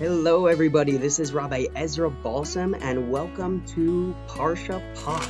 [0.00, 0.96] Hello, everybody.
[0.96, 5.22] This is Rabbi Ezra Balsam, and welcome to Parsha Pop,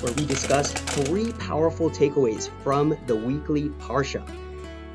[0.00, 4.26] where we discuss three powerful takeaways from the weekly Parsha.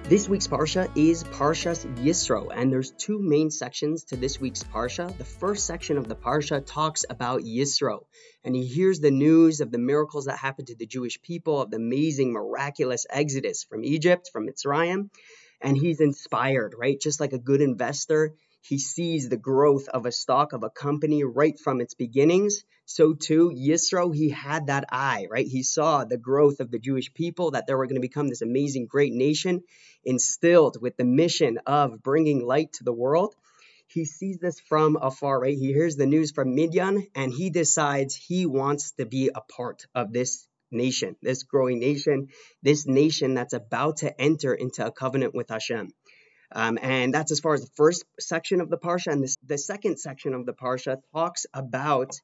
[0.06, 5.16] This week's Parsha is Parshas Yisro, and there's two main sections to this week's Parsha.
[5.16, 8.06] The first section of the Parsha talks about Yisro,
[8.44, 11.70] and he hears the news of the miracles that happened to the Jewish people, of
[11.70, 15.12] the amazing, miraculous exodus from Egypt, from Mitzrayim,
[15.62, 17.00] and he's inspired, right?
[17.00, 21.24] Just like a good investor, he sees the growth of a stock of a company
[21.24, 22.64] right from its beginnings.
[22.86, 25.48] So too, Yisro, he had that eye, right?
[25.48, 28.42] He saw the growth of the Jewish people, that they were going to become this
[28.42, 29.64] amazing, great nation,
[30.04, 33.36] instilled with the mission of bringing light to the world.
[33.88, 35.58] He sees this from afar, right?
[35.58, 39.86] He hears the news from Midian and he decides he wants to be a part
[39.96, 42.30] of this nation, this growing nation,
[42.62, 45.92] this nation that's about to enter into a covenant with Hashem.
[46.54, 49.12] Um, and that's as far as the first section of the Parsha.
[49.12, 52.16] And this, the second section of the Parsha talks about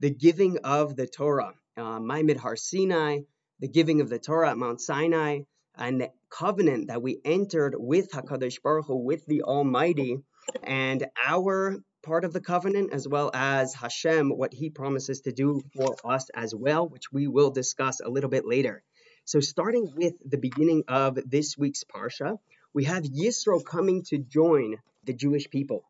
[0.00, 3.20] the giving of the Torah, uh, Maimid Har Sinai,
[3.60, 5.40] the giving of the Torah at Mount Sinai,
[5.76, 10.18] and the covenant that we entered with HaKadosh Baruch Hu, with the Almighty,
[10.62, 15.62] and our part of the covenant, as well as Hashem, what he promises to do
[15.74, 18.82] for us as well, which we will discuss a little bit later.
[19.24, 22.38] So, starting with the beginning of this week's Parsha,
[22.74, 25.84] we have Yisro coming to join the Jewish people.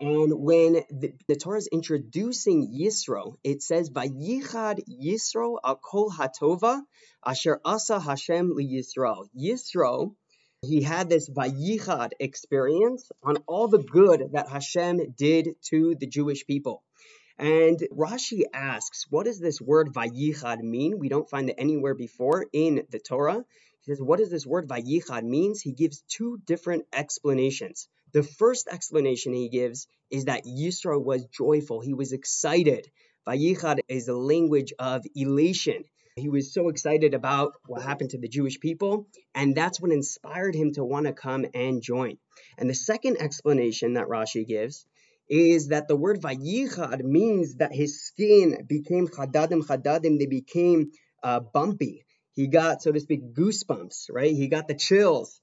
[0.00, 6.80] And when the, the Torah is introducing Yisro, it says, Vayichad Yisro akol hatova
[7.24, 9.28] asher asa Hashem li Yisro.
[9.38, 10.14] Yisro,
[10.62, 16.46] he had this Vayichad experience on all the good that Hashem did to the Jewish
[16.46, 16.82] people.
[17.38, 20.98] And Rashi asks, what does this word Vayichad mean?
[20.98, 23.44] We don't find it anywhere before in the Torah.
[23.84, 25.60] He says, what does this word vayichad means?
[25.60, 27.88] He gives two different explanations.
[28.12, 31.80] The first explanation he gives is that Yisro was joyful.
[31.80, 32.86] He was excited.
[33.26, 35.84] Vayichad is the language of elation.
[36.16, 40.54] He was so excited about what happened to the Jewish people, and that's what inspired
[40.54, 42.18] him to want to come and join.
[42.58, 44.86] And the second explanation that Rashi gives
[45.28, 50.90] is that the word vayichad means that his skin became chadadim chadadim, they became
[51.22, 52.04] uh, bumpy.
[52.34, 54.34] He got, so to speak, goosebumps, right?
[54.34, 55.40] He got the chills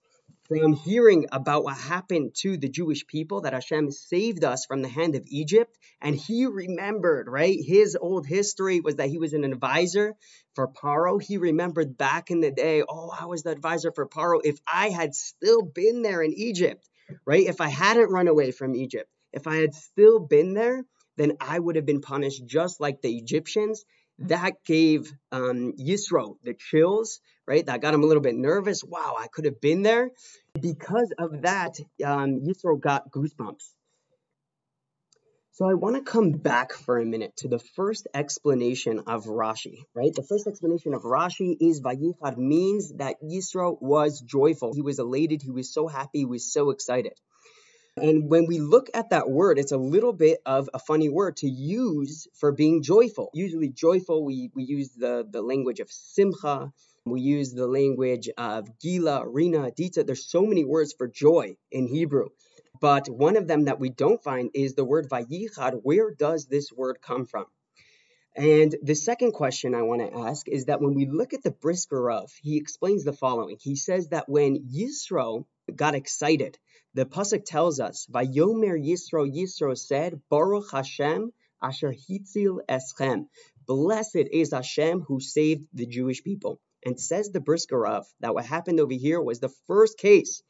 [0.47, 4.87] from hearing about what happened to the Jewish people, that Hashem saved us from the
[4.87, 5.77] hand of Egypt.
[6.01, 7.57] And he remembered, right?
[7.63, 10.15] His old history was that he was an advisor
[10.55, 11.21] for Paro.
[11.21, 14.39] He remembered back in the day, oh, I was the advisor for Paro.
[14.43, 16.89] If I had still been there in Egypt,
[17.25, 17.45] right?
[17.45, 20.83] If I hadn't run away from Egypt, if I had still been there,
[21.17, 23.85] then I would have been punished just like the Egyptians
[24.27, 27.65] that gave um, Yisro the chills, right?
[27.65, 28.83] That got him a little bit nervous.
[28.83, 30.11] Wow, I could have been there.
[30.59, 33.73] Because of that, um, Yisro got goosebumps.
[35.59, 39.79] So I want to come back for a minute to the first explanation of Rashi,
[39.93, 40.13] right?
[40.13, 44.73] The first explanation of Rashi is Vayichad means that Yisro was joyful.
[44.73, 45.41] He was elated.
[45.41, 46.19] He was so happy.
[46.19, 47.11] He was so excited.
[48.01, 51.37] And when we look at that word, it's a little bit of a funny word
[51.37, 53.29] to use for being joyful.
[53.33, 56.71] Usually, joyful, we, we use the, the language of simcha,
[57.05, 60.05] we use the language of gila, rina, ditza.
[60.05, 62.29] There's so many words for joy in Hebrew.
[62.79, 65.79] But one of them that we don't find is the word vayichad.
[65.83, 67.45] Where does this word come from?
[68.35, 71.51] And the second question I want to ask is that when we look at the
[71.51, 73.57] Brisker Rav, he explains the following.
[73.59, 75.45] He says that when Yisro
[75.75, 76.57] got excited,
[76.93, 83.27] the pasuk tells us, "Vayomer Yisro Yisro said, Baruch Hashem asher hitzil eschem."
[83.65, 86.59] Blessed is Hashem who saved the Jewish people.
[86.85, 90.41] And says the Brisker Rav that what happened over here was the first case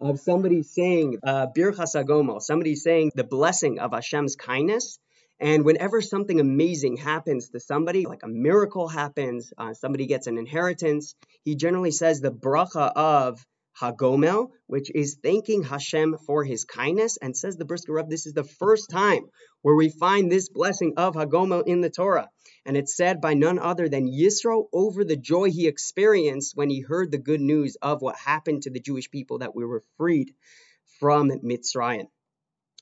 [0.00, 4.98] of somebody saying uh, Birchas Hagomel, somebody saying the blessing of Hashem's kindness.
[5.38, 10.38] And whenever something amazing happens to somebody, like a miracle happens, uh, somebody gets an
[10.38, 11.14] inheritance,
[11.44, 13.46] he generally says the bracha of
[13.80, 18.32] Hagomel, which is thanking Hashem for his kindness, and says the Brisker Reb, this is
[18.32, 19.26] the first time
[19.62, 22.30] where we find this blessing of Hagomel in the Torah.
[22.64, 26.80] And it's said by none other than Yisro over the joy he experienced when he
[26.80, 30.32] heard the good news of what happened to the Jewish people that we were freed
[30.98, 32.06] from Mitzrayim.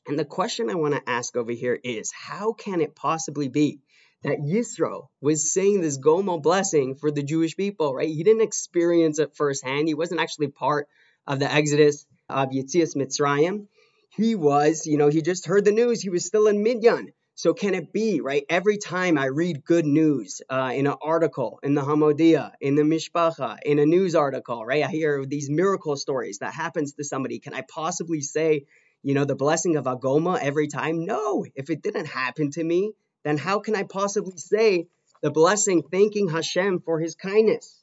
[0.06, 3.80] And the question I want to ask over here is how can it possibly be
[4.24, 8.08] that Yisro was saying this Gomel blessing for the Jewish people, right?
[8.08, 9.86] He didn't experience it firsthand.
[9.86, 10.88] He wasn't actually part
[11.26, 13.66] of the exodus of Yitzias Mitzrayim.
[14.08, 16.00] He was, you know, he just heard the news.
[16.00, 17.12] He was still in Midian.
[17.36, 18.44] So can it be, right?
[18.48, 22.82] Every time I read good news uh, in an article, in the Hamodia, in the
[22.82, 24.84] Mishpacha, in a news article, right?
[24.84, 27.40] I hear these miracle stories that happens to somebody.
[27.40, 28.66] Can I possibly say
[29.04, 31.04] you know, the blessing of Hagomel every time?
[31.04, 32.94] No, if it didn't happen to me,
[33.24, 34.86] then how can I possibly say
[35.22, 37.82] the blessing thanking Hashem for his kindness?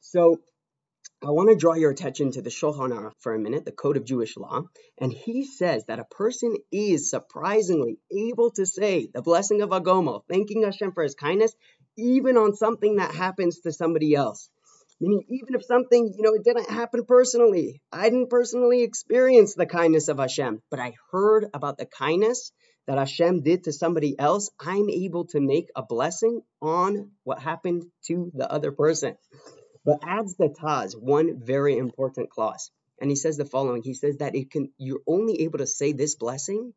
[0.00, 0.40] So
[1.22, 3.96] I want to draw your attention to the Shulchan Aruch for a minute, the Code
[3.96, 4.64] of Jewish Law,
[4.98, 10.22] and he says that a person is surprisingly able to say the blessing of Hagomel,
[10.28, 11.56] thanking Hashem for his kindness,
[11.96, 14.50] even on something that happens to somebody else.
[15.00, 19.66] Meaning, even if something, you know, it didn't happen personally, I didn't personally experience the
[19.66, 22.52] kindness of Hashem, but I heard about the kindness
[22.86, 27.86] that Hashem did to somebody else, I'm able to make a blessing on what happened
[28.06, 29.16] to the other person.
[29.84, 32.70] But adds the Taz one very important clause.
[33.00, 33.82] And he says the following.
[33.82, 36.72] He says that it can you're only able to say this blessing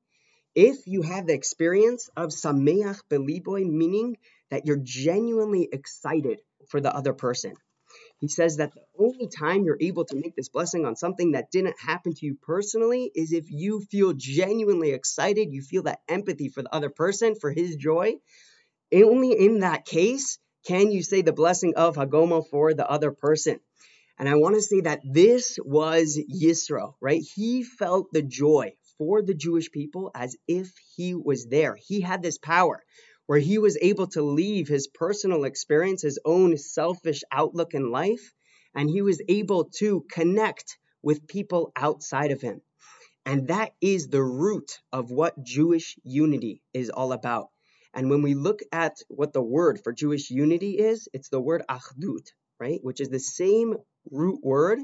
[0.56, 4.18] if you have the experience of Sameach Beliboy, meaning
[4.50, 7.56] that you're genuinely excited for the other person.
[8.20, 11.52] He says that the only time you're able to make this blessing on something that
[11.52, 16.50] didn't happen to you personally is if you feel genuinely excited, you feel that empathy
[16.50, 18.16] for the other person, for his joy.
[18.94, 20.38] Only in that case
[20.68, 23.60] can you say the blessing of Hagomel for the other person?
[24.18, 27.22] And I want to say that this was Yisro, right?
[27.36, 31.76] He felt the joy for the Jewish people as if he was there.
[31.76, 32.84] He had this power
[33.30, 38.34] where he was able to leave his personal experience, his own selfish outlook in life,
[38.74, 42.60] and he was able to connect with people outside of him.
[43.28, 47.50] And that is the root of what Jewish unity is all about.
[47.94, 51.62] And when we look at what the word for Jewish unity is, it's the word
[51.70, 52.26] achdut,
[52.60, 52.80] right?
[52.82, 53.76] Which is the same
[54.10, 54.80] root word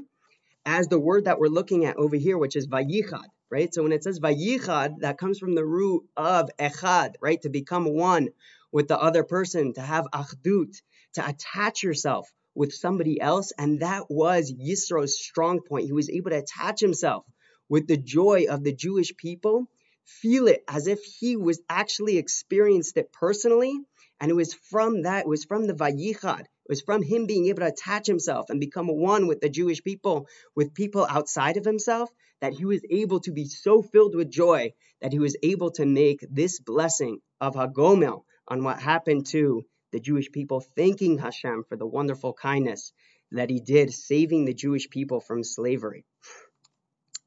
[0.64, 3.72] as the word that we're looking at over here, which is vayichad, right?
[3.72, 7.40] So when it says vayichad, that comes from the root of echad, right?
[7.42, 8.28] To become one
[8.72, 10.80] with the other person, to have achdut,
[11.14, 13.52] to attach yourself with somebody else.
[13.56, 15.86] And that was Yisro's strong point.
[15.86, 17.24] He was able to attach himself
[17.68, 19.66] with the joy of the Jewish people
[20.04, 23.76] feel it as if he was actually experienced it personally.
[24.20, 26.44] And it was from that, it was from the Vayichad.
[26.66, 29.84] It was from him being able to attach himself and become one with the Jewish
[29.84, 30.26] people,
[30.56, 32.10] with people outside of himself,
[32.40, 35.86] that he was able to be so filled with joy that he was able to
[35.86, 41.76] make this blessing of Hagomel on what happened to the Jewish people, thanking Hashem for
[41.76, 42.92] the wonderful kindness
[43.30, 46.04] that he did, saving the Jewish people from slavery.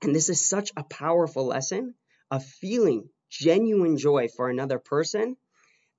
[0.02, 1.96] And this is such a powerful lesson
[2.30, 5.38] of feeling genuine joy for another person.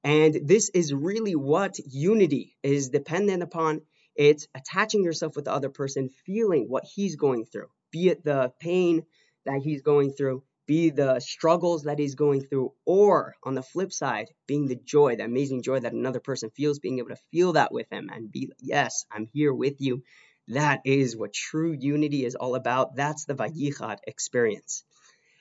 [0.03, 3.83] And this is really what unity is dependent upon.
[4.17, 8.53] It's attaching yourself with the other person, feeling what he's going through, be it the
[8.61, 9.05] pain
[9.45, 13.93] that he's going through, be the struggles that he's going through, or on the flip
[13.93, 17.55] side, being the joy, the amazing joy that another person feels, being able to feel
[17.55, 20.03] that with him and be, yes, I'm here with you.
[20.49, 22.97] That is what true unity is all about.
[22.97, 24.85] That's the Vayichad experience.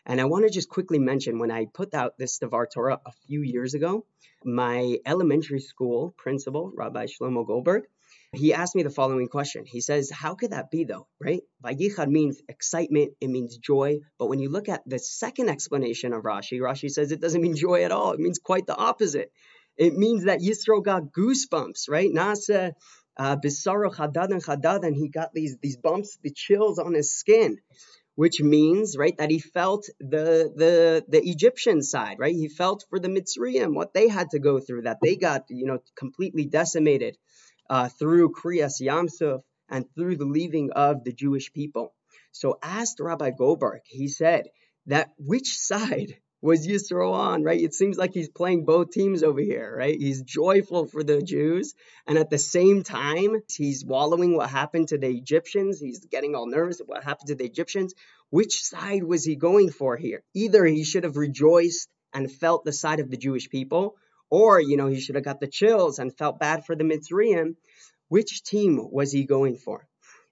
[0.06, 3.12] And I want to just quickly mention when I put out this Devar Torah a
[3.28, 4.06] few years ago,
[4.44, 7.84] my elementary school principal, Rabbi Shlomo Goldberg,
[8.34, 9.66] he asked me the following question.
[9.66, 11.42] He says, How could that be though, right?
[11.64, 14.00] Vayichad means excitement, it means joy.
[14.18, 17.56] But when you look at the second explanation of Rashi, Rashi says it doesn't mean
[17.56, 18.14] joy at all.
[18.14, 19.32] It means quite the opposite.
[19.78, 22.10] It means that Yisro got goosebumps, right?
[22.12, 22.74] Nasa
[23.18, 27.58] uh, and Chadad, and he got these, these bumps, the chills on his skin
[28.20, 32.36] which means right that he felt the the the Egyptian side, right?
[32.36, 35.66] He felt for the Mitzrayim what they had to go through, that they got you
[35.66, 37.18] know completely decimated
[37.70, 39.40] uh, through Kriyas Yamsuf
[39.70, 41.94] and through the leaving of the Jewish people.
[42.34, 44.50] So asked Rabbi Goldberg, he said
[44.88, 47.60] that which side was Yisro on, right?
[47.60, 50.00] It seems like he's playing both teams over here, right?
[50.00, 51.74] He's joyful for the Jews,
[52.08, 55.80] and at the same time, he's wallowing what happened to the Egyptians.
[55.80, 57.94] He's getting all nervous at what happened to the Egyptians.
[58.30, 60.24] Which side was he going for here?
[60.34, 63.96] Either he should have rejoiced and felt the side of the Jewish people,
[64.30, 67.56] or, you know, he should have got the chills and felt bad for the Mitzrayim.
[68.08, 69.88] Which team was he going for?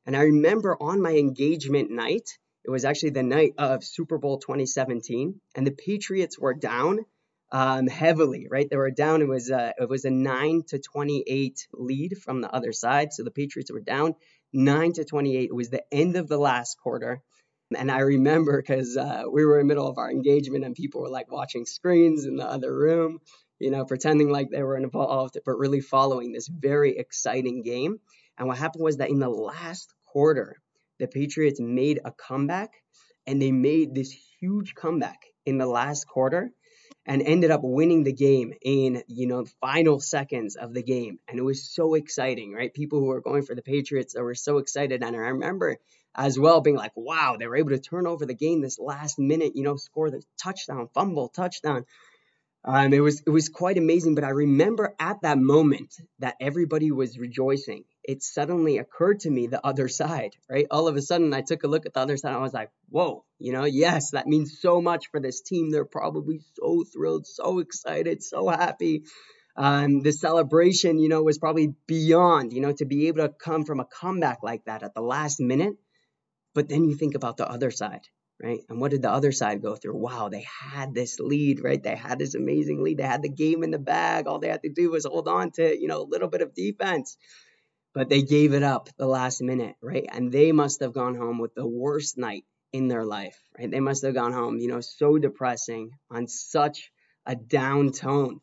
[0.06, 2.38] And I remember on my engagement night,
[2.68, 7.06] it was actually the night of Super Bowl 2017, and the Patriots were down
[7.52, 8.48] um, heavily.
[8.52, 9.22] Right, they were down.
[9.22, 13.24] It was a, it was a nine to 28 lead from the other side, so
[13.24, 14.16] the Patriots were down
[14.52, 15.50] nine to 28.
[15.50, 17.22] It was the end of the last quarter.
[17.76, 21.02] And I remember because uh, we were in the middle of our engagement and people
[21.02, 23.20] were like watching screens in the other room,
[23.60, 28.00] you know, pretending like they were involved, but really following this very exciting game.
[28.38, 30.62] And what happened was that in the last quarter,
[31.00, 32.72] the Patriots made a comeback
[33.26, 36.52] and they made this huge comeback in the last quarter
[37.06, 41.20] and ended up winning the game in you know the final seconds of the game
[41.28, 44.58] and it was so exciting right people who were going for the patriots were so
[44.58, 45.78] excited and i remember
[46.18, 49.20] as well, being like, wow, they were able to turn over the game this last
[49.20, 51.86] minute, you know, score the touchdown, fumble, touchdown.
[52.66, 54.16] Um, it was it was quite amazing.
[54.16, 57.84] But I remember at that moment that everybody was rejoicing.
[58.08, 60.66] It suddenly occurred to me the other side, right?
[60.72, 62.34] All of a sudden, I took a look at the other side.
[62.34, 65.72] I was like, whoa, you know, yes, that means so much for this team.
[65.72, 69.04] They're probably so thrilled, so excited, so happy.
[69.58, 73.66] Um, the celebration, you know, was probably beyond, you know, to be able to come
[73.66, 75.76] from a comeback like that at the last minute.
[76.54, 78.08] But then you think about the other side,
[78.42, 78.62] right?
[78.70, 79.98] And what did the other side go through?
[79.98, 81.82] Wow, they had this lead, right?
[81.84, 83.00] They had this amazing lead.
[83.00, 84.28] They had the game in the bag.
[84.28, 86.56] All they had to do was hold on to, you know, a little bit of
[86.56, 87.18] defense.
[87.94, 90.06] But they gave it up the last minute, right?
[90.12, 93.70] And they must have gone home with the worst night in their life, right?
[93.70, 96.92] They must have gone home, you know, so depressing on such
[97.26, 98.40] a down tone.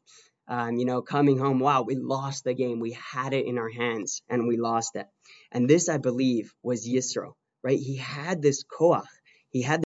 [0.47, 2.81] Um, you know, coming home, wow, we lost the game.
[2.81, 5.07] We had it in our hands and we lost it.
[5.53, 7.33] And this, I believe, was Yisro,
[7.63, 7.79] right?
[7.79, 9.07] He had this koach
[9.55, 9.85] he had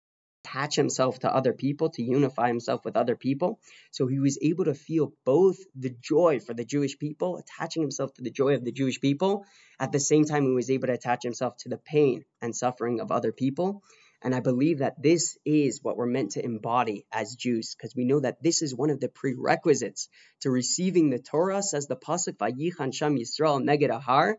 [0.48, 3.60] attach himself to other people, to unify himself with other people.
[3.92, 8.14] So he was able to feel both the joy for the Jewish people, attaching himself
[8.16, 9.46] to the joy of the Jewish people.
[9.80, 13.00] At the same time, he was able to attach himself to the pain and suffering
[13.00, 13.84] of other people.
[14.24, 18.06] And I believe that this is what we're meant to embody as Jews, because we
[18.06, 20.10] know that this is one of the prerequisites
[20.42, 24.36] to receiving the Torah, says the Pasuk, Vayichan Sham Yisrael Neged Ahar.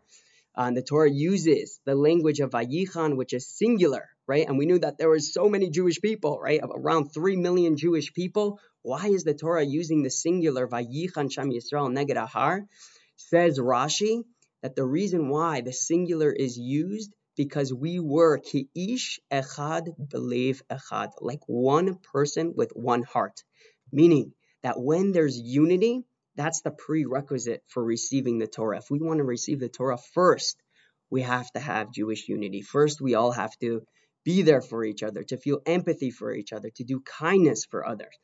[0.55, 4.47] And the Torah uses the language of Vayichan, which is singular, right?
[4.47, 6.61] And we knew that there were so many Jewish people, right?
[6.63, 8.59] Around 3 million Jewish people.
[8.83, 12.67] Why is the Torah using the singular Vayichan Sham Yisrael Neged Ahar?
[13.15, 14.21] Says Rashi
[14.61, 21.09] that the reason why the singular is used because we were ki'ish echad b'lev echad,
[21.21, 23.43] like one person with one heart.
[23.91, 26.03] Meaning that when there's unity,
[26.35, 28.77] that's the prerequisite for receiving the Torah.
[28.77, 30.61] If we want to receive the Torah first,
[31.09, 32.61] we have to have Jewish unity.
[32.61, 33.81] First, we all have to
[34.29, 37.83] be there for each other, to feel empathy for each other, to do kindness for
[37.83, 38.15] others,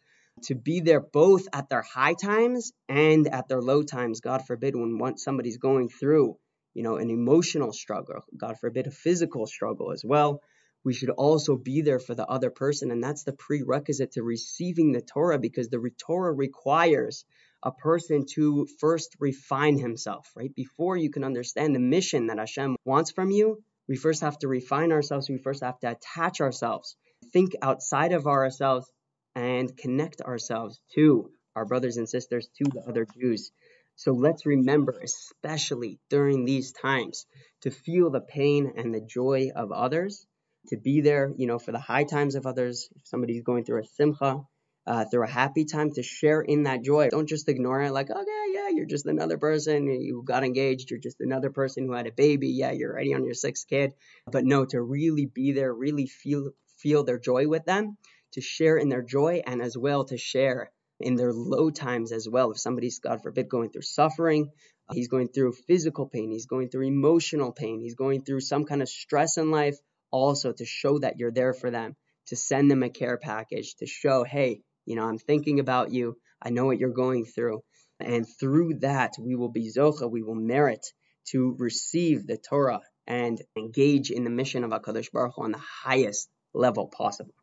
[0.43, 4.21] to be there both at their high times and at their low times.
[4.21, 6.38] God forbid when once somebody's going through,
[6.75, 10.41] you know, an emotional struggle, God forbid a physical struggle as well.
[10.83, 14.91] We should also be there for the other person, and that's the prerequisite to receiving
[14.91, 17.25] the Torah because the Torah requires
[17.63, 20.53] a person to first refine himself, right?
[20.53, 24.48] Before you can understand the mission that Hashem wants from you, we first have to
[24.48, 25.30] refine ourselves.
[25.30, 26.96] We first have to attach ourselves,
[27.34, 28.89] think outside of ourselves,
[29.36, 33.51] and connect ourselves to our brothers and sisters, to the other Jews.
[33.96, 37.25] So let's remember, especially during these times,
[37.62, 40.27] to feel the pain and the joy of others,
[40.68, 42.89] to be there, you know, for the high times of others.
[42.96, 44.42] If somebody's going through a simcha,
[44.88, 47.10] uh, through a happy time, to share in that joy.
[47.10, 49.88] Don't just ignore it like, okay, yeah, you're just another person.
[49.88, 50.92] You got engaged.
[50.92, 52.50] You're just another person who had a baby.
[52.50, 53.94] Yeah, you're already on your sixth kid.
[54.32, 57.98] But no, to really be there, really feel feel their joy with them,
[58.34, 62.27] to share in their joy, and as well to share in their low times as
[62.30, 62.51] well.
[62.51, 64.51] If somebody's, God forbid, going through suffering,
[64.94, 68.82] he's going through physical pain, he's going through emotional pain, he's going through some kind
[68.82, 69.77] of stress in life,
[70.12, 71.96] also to show that you're there for them,
[72.27, 76.18] to send them a care package, to show, hey, you know, I'm thinking about you.
[76.42, 77.63] I know what you're going through.
[78.00, 80.86] And through that, we will be Zocha, we will merit
[81.32, 85.58] to receive the Torah and engage in the mission of HaKadosh Baruch Hu on the
[85.58, 87.34] highest level possible.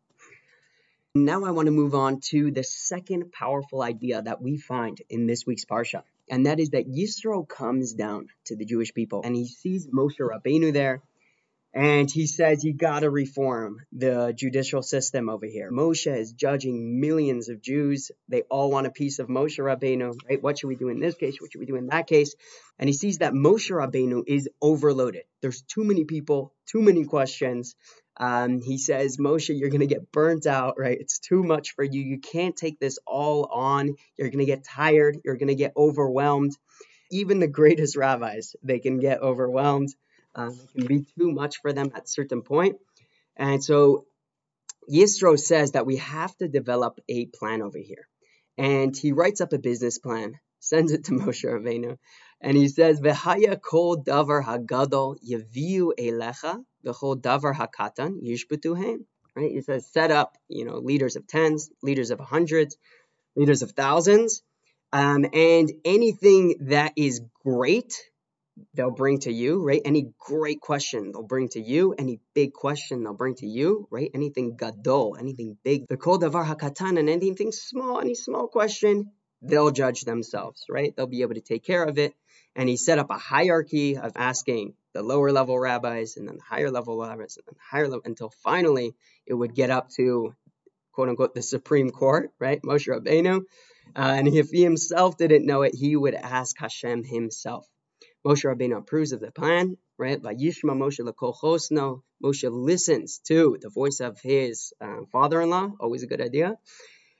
[1.14, 5.26] Now I want to move on to the second powerful idea that we find in
[5.26, 9.36] this week's Parsha, and that is that Yisro comes down to the Jewish people and
[9.36, 11.02] he sees Moshe Rabbeinu there
[11.74, 15.70] and he says you got to reform the judicial system over here.
[15.70, 18.10] Moshe is judging millions of Jews.
[18.28, 20.42] They all want a piece of Moshe Rabbeinu, right?
[20.42, 21.40] What should we do in this case?
[21.40, 22.34] What should we do in that case?
[22.78, 25.22] And he sees that Moshe Rabbeinu is overloaded.
[25.40, 27.74] There's too many people, too many questions.
[28.18, 30.98] Um, he says, Moshe, you're going to get burnt out, right?
[31.00, 32.02] It's too much for you.
[32.02, 33.94] You can't take this all on.
[34.18, 35.18] You're going to get tired.
[35.24, 36.52] You're going to get overwhelmed.
[37.10, 39.94] Even the greatest rabbis, they can get overwhelmed.
[40.34, 42.76] Um, it can be too much for them at certain point.
[43.36, 44.06] And so
[44.90, 48.08] Yisro says that we have to develop a plan over here.
[48.58, 51.98] And he writes up a business plan, sends it to Moshe Rabbeinu,
[52.40, 59.50] and he says, "V'haya kol davar hagadol yaviu elecha, v'chol davar hakatan yishbetuhem." Right?
[59.50, 62.76] He says, set up, you know, leaders of tens, leaders of hundreds,
[63.34, 64.42] leaders of thousands,
[64.92, 67.94] um, and anything that is great
[68.74, 69.80] they'll bring to you, right?
[69.84, 74.10] Any great question they'll bring to you, any big question they'll bring to you, right?
[74.14, 79.70] Anything gadol, anything big, the kol davar hakatan, and anything small, any small question, they'll
[79.70, 80.94] judge themselves, right?
[80.94, 82.14] They'll be able to take care of it.
[82.54, 86.42] And he set up a hierarchy of asking the lower level rabbis, and then the
[86.42, 88.94] higher level rabbis, and then higher level, until finally
[89.26, 90.34] it would get up to
[90.92, 92.60] quote unquote the Supreme Court, right?
[92.62, 93.40] Moshe Rabbeinu.
[93.96, 97.66] Uh, and if he himself didn't know it, he would ask Hashem himself.
[98.24, 100.22] Moshe Rabbeinu approves of the plan, right?
[100.22, 102.04] Vayishma Moshe lekol chosno.
[102.22, 106.56] Moshe listens to the voice of his uh, father-in-law, always a good idea,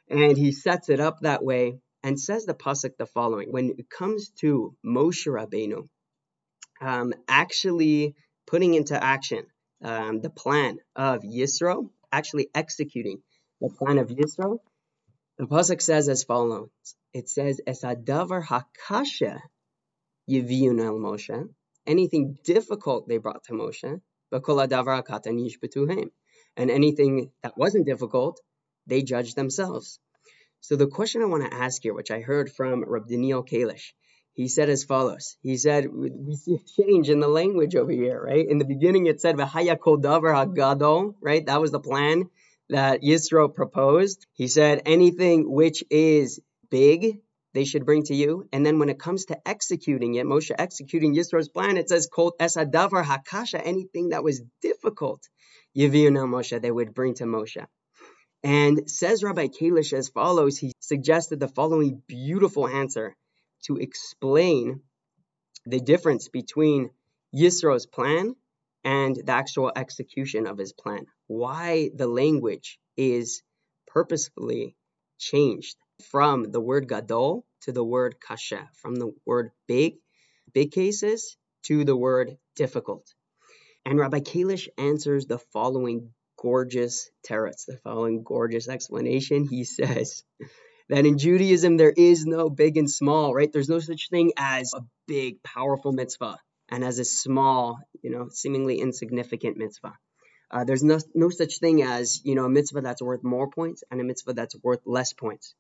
[0.09, 3.91] and he sets it up that way and says the pasuk the following: When it
[3.91, 5.89] comes to Moshe Rabbeinu,
[6.81, 8.15] um, actually
[8.47, 9.47] putting into action
[9.83, 13.23] um, the plan of Yisro, actually executing
[13.61, 14.59] the plan of Yisro,
[15.37, 16.71] the pasuk says as follows:
[17.13, 19.41] It says, "Esadavar hakasha
[20.29, 21.49] yiviyun el Moshe."
[21.87, 24.01] Anything difficult they brought to Moshe,
[26.57, 28.41] and anything that wasn't difficult,
[28.87, 29.99] they judged themselves.
[30.61, 33.95] So the question I want to ask here, which I heard from Rab Daniel Kalish,
[34.35, 35.37] he said as follows.
[35.43, 38.49] He said, we see a change in the language over here, right?
[38.49, 41.45] In the beginning it said, V'haya davar hagadol, right?
[41.45, 42.31] That was the plan
[42.71, 44.27] that Yisro proposed.
[44.33, 47.21] He said, anything which is big,
[47.55, 48.49] they should bring to you.
[48.53, 52.35] And then when it comes to executing it, Moshe executing Yisro's plan, it says, Kol
[52.41, 55.23] esadavar hakasha, anything that was difficult,
[55.77, 57.65] Yiviyuna Moshe, they would bring to Moshe.
[58.43, 63.17] And says Rabbi Kalish as follows, he suggested the following beautiful answer
[63.67, 64.81] to explain
[65.65, 66.91] the difference between
[67.35, 68.35] Yisro's plan
[68.85, 71.07] and the actual execution of his plan.
[71.29, 73.43] Why the language is
[73.87, 74.77] purposefully
[75.19, 75.77] changed
[76.11, 79.97] from the word gadol to the word kasha, from the word big,
[80.53, 83.15] big cases, to the word difficult.
[83.85, 89.47] And Rabbi Kalish answers the following gorgeous teretz, the following gorgeous explanation.
[89.49, 90.23] He says
[90.89, 93.53] that in Judaism there is no big and small, right?
[93.53, 98.29] There's no such thing as a big, powerful mitzvah and as a small, you know,
[98.31, 99.95] seemingly insignificant mitzvah.
[100.53, 103.83] Uh, there's no, no such thing as, you know, a mitzvah that's worth more points
[103.91, 105.55] and a mitzvah that's worth less points.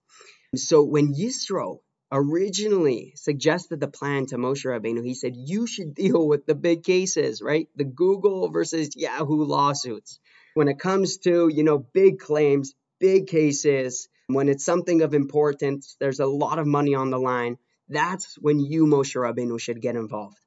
[0.54, 1.78] So when Yisro
[2.12, 6.84] originally suggested the plan to Moshe Rabbeinu, he said, you should deal with the big
[6.84, 7.68] cases, right?
[7.74, 10.20] The Google versus Yahoo lawsuits
[10.54, 15.96] when it comes to, you know, big claims, big cases, when it's something of importance,
[16.00, 17.56] there's a lot of money on the line,
[17.88, 20.38] that's when you, Moshe Rabbeinu, should get involved.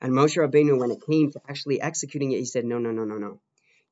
[0.00, 3.04] And Moshe Rabbeinu, when it came to actually executing it, he said, no, no, no,
[3.04, 3.40] no, no.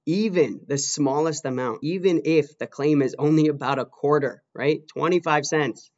[0.07, 4.81] Even the smallest amount, even if the claim is only about a quarter, right?
[4.89, 5.91] 25 cents,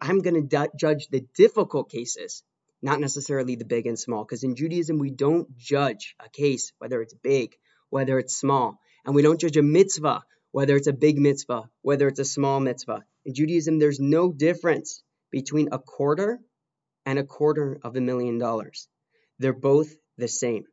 [0.00, 2.42] I'm going to judge the difficult cases,
[2.82, 4.24] not necessarily the big and small.
[4.24, 7.54] Because in Judaism, we don't judge a case, whether it's big,
[7.90, 8.78] whether it's small.
[9.04, 12.58] And we don't judge a mitzvah, whether it's a big mitzvah, whether it's a small
[12.58, 13.04] mitzvah.
[13.24, 16.40] In Judaism, there's no difference between a quarter
[17.06, 18.88] and a quarter of a million dollars.
[19.38, 20.64] They're both the same.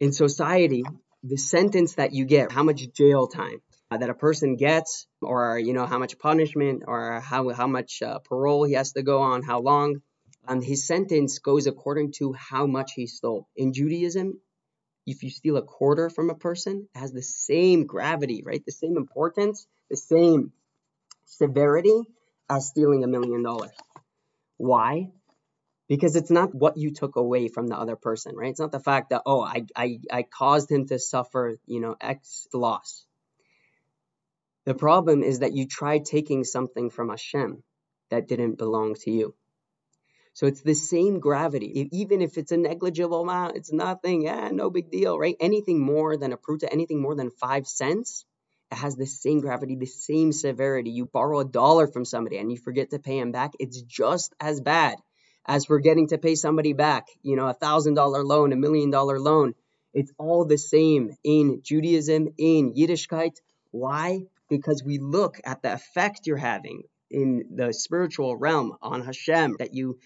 [0.00, 0.84] In society,
[1.22, 5.58] the sentence that you get, how much jail time uh, that a person gets, or
[5.58, 9.22] you know how much punishment, or how how much uh, parole he has to go
[9.22, 10.02] on, how long,
[10.48, 13.48] um, his sentence goes according to how much he stole.
[13.56, 14.40] In Judaism,
[15.06, 18.64] if you steal a quarter from a person, it has the same gravity, right?
[18.64, 20.52] The same importance, the same
[21.26, 22.02] severity
[22.48, 23.76] as stealing a million dollars.
[24.56, 25.10] Why?
[25.88, 28.50] Because it's not what you took away from the other person, right?
[28.50, 31.96] It's not the fact that, oh, I, I, I caused him to suffer, you know,
[32.00, 33.04] X loss.
[34.64, 37.62] The problem is that you tried taking something from Hashem
[38.10, 39.34] that didn't belong to you.
[40.34, 41.88] So it's the same gravity.
[41.92, 44.22] Even if it's a negligible amount, it's nothing.
[44.22, 45.36] Yeah, no big deal, right?
[45.40, 48.24] Anything more than a pruta, anything more than five cents,
[48.70, 50.90] it has the same gravity, the same severity.
[50.90, 54.34] You borrow a dollar from somebody and you forget to pay him back, it's just
[54.40, 54.96] as bad
[55.46, 58.90] as we're forgetting to pay somebody back, you know, a thousand dollar loan, a million
[58.90, 59.54] dollar loan.
[59.94, 63.36] It's all the same in Judaism, in Yiddishkeit.
[63.70, 64.22] Why?
[64.48, 69.74] Because we look at the effect you're having in the spiritual realm on Hashem, that
[69.74, 69.98] you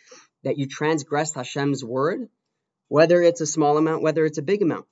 [0.43, 2.29] that you transgress Hashem's word,
[2.89, 4.87] whether it's a small amount, whether it's a big amount.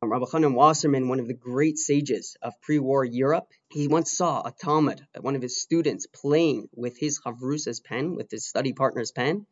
[0.00, 4.42] Um, Rabbi Elchanan Wasserman, one of the great sages of pre-war Europe, he once saw
[4.42, 9.10] a talmid, one of his students, playing with his Havrusa's pen, with his study partner's
[9.10, 9.44] pen,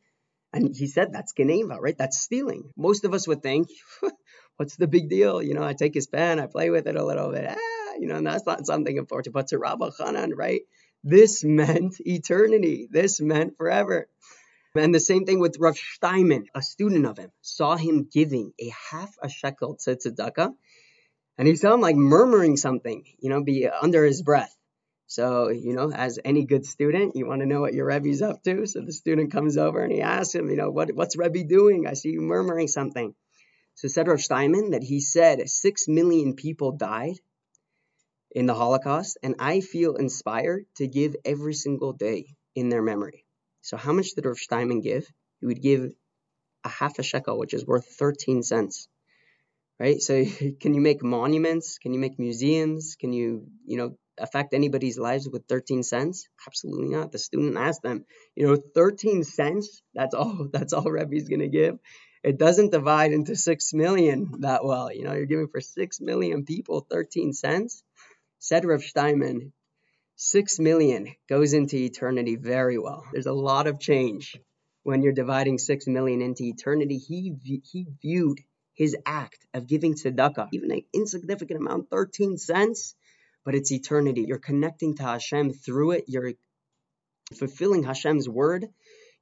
[0.52, 1.98] and he said that's geneivah, right?
[1.98, 2.70] That's stealing.
[2.76, 3.68] Most of us would think,
[4.56, 5.42] what's the big deal?
[5.42, 8.06] You know, I take his pen, I play with it a little bit, ah, you
[8.06, 9.34] know, and that's not something important.
[9.34, 10.60] But to Rabbi Elchanan, right?
[11.02, 12.88] This meant eternity.
[12.88, 14.08] This meant forever.
[14.78, 18.72] And the same thing with Rav Steinman, a student of him, saw him giving a
[18.90, 20.52] half a shekel to tzedakah,
[21.38, 24.56] and he saw him like murmuring something, you know, be under his breath.
[25.08, 28.42] So, you know, as any good student, you want to know what your Rebbe's up
[28.42, 28.66] to.
[28.66, 31.86] So the student comes over and he asks him, you know, what, what's Rebbe doing?
[31.86, 33.14] I see you murmuring something.
[33.74, 37.16] So said Rav Steinman that he said six million people died
[38.32, 43.25] in the Holocaust, and I feel inspired to give every single day in their memory.
[43.66, 45.06] So how much did Rav Steinman give?
[45.40, 45.90] He would give
[46.64, 48.86] a half a shekel, which is worth 13 cents.
[49.80, 50.00] Right?
[50.00, 50.24] So
[50.60, 51.78] can you make monuments?
[51.78, 52.94] Can you make museums?
[52.94, 56.28] Can you, you know, affect anybody's lives with 13 cents?
[56.46, 57.10] Absolutely not.
[57.10, 58.04] The student asked them,
[58.36, 61.78] you know, 13 cents, that's all that's all Rebbe's gonna give
[62.22, 64.92] it doesn't divide into 6 million that well.
[64.92, 67.84] You know, you're giving for 6 million people 13 cents.
[68.38, 69.52] Said Rav Steinman,
[70.16, 73.04] 6 million goes into eternity very well.
[73.12, 74.38] There's a lot of change
[74.82, 76.98] when you're dividing 6 million into eternity.
[76.98, 78.40] He, he viewed
[78.74, 82.94] his act of giving tzedakah, even an insignificant amount, 13 cents,
[83.44, 84.24] but it's eternity.
[84.26, 86.04] You're connecting to Hashem through it.
[86.08, 86.32] You're
[87.34, 88.68] fulfilling Hashem's word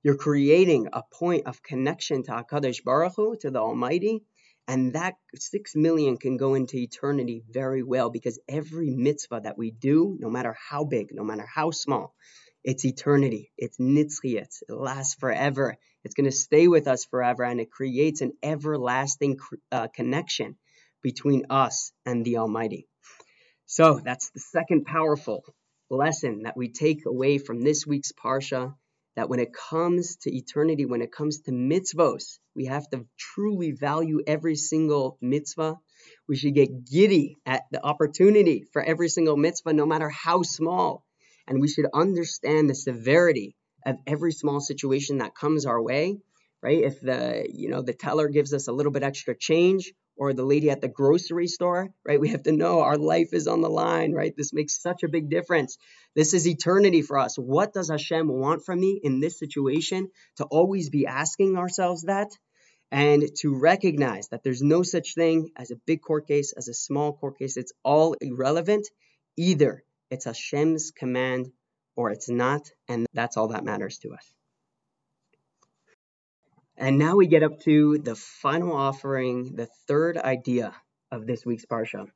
[0.04, 4.22] you're creating a point of connection to HaKadosh Baruch Hu, to the Almighty,
[4.66, 9.70] and that six million can go into eternity very well because every mitzvah that we
[9.70, 12.14] do, no matter how big, no matter how small,
[12.62, 13.52] it's eternity.
[13.58, 14.62] It's nitzchiyat.
[14.68, 15.76] It lasts forever.
[16.02, 19.38] It's going to stay with us forever, and it creates an everlasting
[19.70, 20.56] uh, connection
[21.02, 22.88] between us and the Almighty.
[23.66, 25.44] So that's the second powerful
[25.90, 28.74] lesson that we take away from this week's parsha
[29.16, 33.72] that when it comes to eternity, when it comes to mitzvos, we have to truly
[33.72, 35.76] value every single mitzvah.
[36.28, 41.04] We should get giddy at the opportunity for every single mitzvah, no matter how small.
[41.46, 43.54] And we should understand the severity
[43.86, 46.18] of every small situation that comes our way,
[46.62, 46.82] right?
[46.82, 50.44] If the, you know, the teller gives us a little bit extra change, or the
[50.44, 52.20] lady at the grocery store, right?
[52.20, 54.32] We have to know our life is on the line, right?
[54.36, 55.76] This makes such a big difference.
[56.14, 57.36] This is eternity for us.
[57.36, 60.10] What does Hashem want from me in this situation?
[60.36, 62.30] To always be asking ourselves that
[62.92, 66.74] and to recognize that there's no such thing as a big court case, as a
[66.74, 67.56] small court case.
[67.56, 68.88] It's all irrelevant.
[69.36, 71.50] Either it's Hashem's command
[71.96, 74.34] or it's not, and that's all that matters to us.
[76.76, 80.74] And now we get up to the final offering, the third idea
[81.12, 82.06] of this week's Parsha.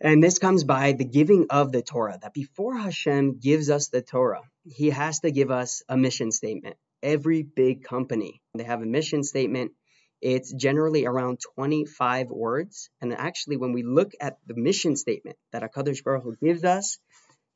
[0.00, 4.02] And this comes by the giving of the Torah, that before Hashem gives us the
[4.02, 6.76] Torah, he has to give us a mission statement.
[7.02, 9.72] Every big company, they have a mission statement.
[10.20, 12.88] It's generally around 25 words.
[13.00, 16.98] And actually, when we look at the mission statement that HaKadosh Baruch Hu gives us,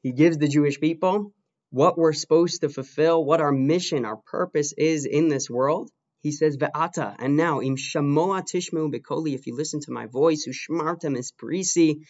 [0.02, 1.32] he gives the Jewish people,
[1.70, 5.90] what we're supposed to fulfill, what our mission, our purpose is in this world.
[6.20, 10.48] He says, Ve'ata, and now, im shamoa tishmu bekoli, if you listen to my voice,
[10.48, 12.00] ushmartem esprisi,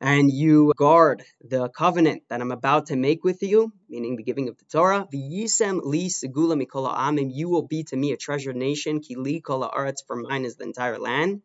[0.00, 4.48] and you guard the covenant that I'm about to make with you, meaning the giving
[4.48, 8.56] of the Torah, v'yisem li segula mikola amim, you will be to me a treasured
[8.56, 9.70] nation, ki li kola
[10.06, 11.42] for mine is the entire land.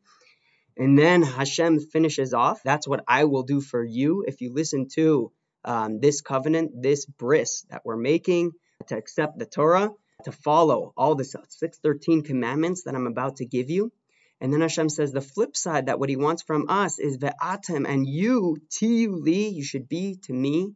[0.75, 4.87] And then Hashem finishes off, that's what I will do for you if you listen
[4.95, 5.31] to
[5.65, 8.51] um, this covenant, this bris that we're making
[8.87, 9.91] to accept the Torah,
[10.23, 13.91] to follow all the 613 commandments that I'm about to give you.
[14.39, 17.87] And then Hashem says the flip side that what he wants from us is ve'atem,
[17.87, 20.75] and you, tiyu li, you should be to me,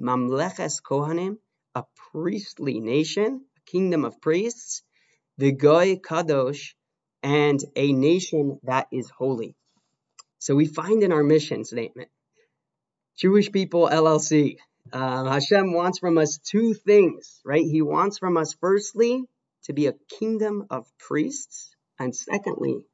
[0.00, 1.36] mamleches kohanim,
[1.74, 4.82] a priestly nation, a kingdom of priests,
[5.38, 6.74] the goy kadosh,
[7.22, 9.54] and a nation that is holy.
[10.38, 12.08] So we find in our mission statement
[13.16, 14.56] Jewish People LLC.
[14.92, 17.64] Um, Hashem wants from us two things, right?
[17.64, 19.24] He wants from us, firstly,
[19.64, 22.84] to be a kingdom of priests, and secondly,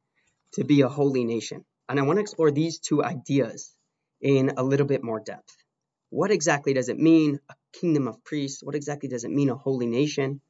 [0.54, 1.64] to be a holy nation.
[1.88, 3.74] And I want to explore these two ideas
[4.20, 5.56] in a little bit more depth.
[6.10, 8.62] What exactly does it mean, a kingdom of priests?
[8.62, 10.40] What exactly does it mean, a holy nation?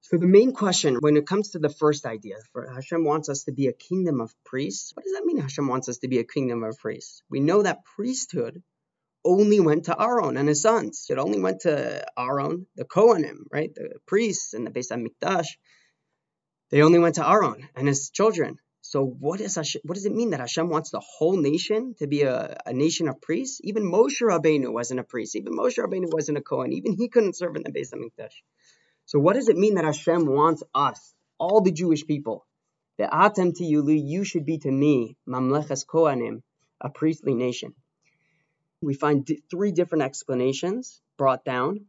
[0.00, 3.44] So the main question when it comes to the first idea, for Hashem wants us
[3.44, 4.92] to be a kingdom of priests.
[4.94, 5.38] What does that mean?
[5.38, 7.22] Hashem wants us to be a kingdom of priests.
[7.28, 8.62] We know that priesthood
[9.24, 11.06] only went to Aaron and his sons.
[11.10, 15.48] It only went to Aaron, the Kohanim, right, the priests and the Beis Hamikdash.
[16.70, 18.58] They only went to Aaron and his children.
[18.80, 22.06] So what is Hashem, what does it mean that Hashem wants the whole nation to
[22.06, 23.60] be a, a nation of priests?
[23.64, 25.36] Even Moshe Rabbeinu wasn't a priest.
[25.36, 26.72] Even Moshe Rabbeinu wasn't a Kohen.
[26.72, 28.32] Even he couldn't serve in the Beis Hamikdash.
[29.08, 32.46] So what does it mean that Hashem wants us, all the Jewish people,
[32.98, 36.42] the atem tiyulu, you should be to me, mamleches kohanim,
[36.78, 37.74] a priestly nation?
[38.82, 41.86] We find d- three different explanations brought down.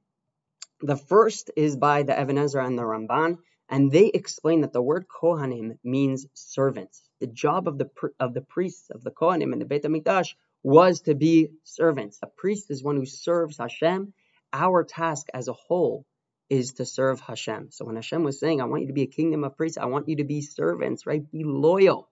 [0.79, 4.82] The first is by the Even HaEzra and the Ramban, and they explain that the
[4.82, 7.03] word kohanim means servants.
[7.19, 11.01] The job of the of the priests of the kohanim in the Beit Hamikdash was
[11.01, 12.17] to be servants.
[12.23, 14.13] A priest is one who serves Hashem.
[14.53, 16.05] Our task as a whole
[16.50, 17.70] is to serve Hashem.
[17.72, 19.86] So when Hashem was saying, I want you to be a kingdom of priests, I
[19.86, 21.30] want you to be servants, right?
[21.32, 22.10] Be loyal.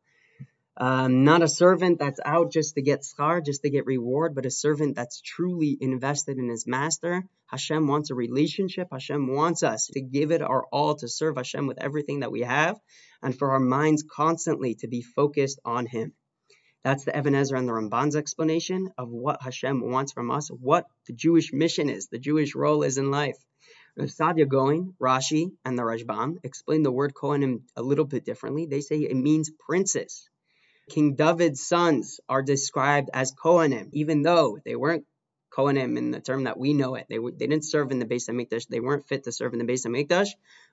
[0.80, 4.45] Um, not a servant that's out just to get schar, just to get reward, but
[4.45, 7.23] a servant that's truly invested in his master.
[7.47, 8.89] Hashem wants a relationship.
[8.91, 12.41] Hashem wants us to give it our all to serve Hashem with everything that we
[12.41, 12.80] have,
[13.23, 16.13] and for our minds constantly to be focused on Him.
[16.84, 20.86] That's the Even HaEzra and the Ramban's explanation of what Hashem wants from us, what
[21.08, 23.38] the Jewish mission is, the Jewish role is in life.
[23.97, 28.67] Rav Saadia Gaon, Rashi, and the Rashbam explain the word Kohanim a little bit differently.
[28.67, 30.29] They say it means princes.
[30.91, 35.05] King David's sons are described as Kohanim, even though they weren't
[35.51, 37.07] Kohanim in the term that we know it.
[37.10, 38.67] They, they didn't serve in the Beis Hamikdash.
[38.67, 40.29] They weren't fit to serve in the Beis Hamikdash,